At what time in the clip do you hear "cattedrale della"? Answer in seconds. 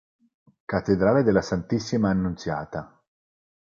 0.65-1.43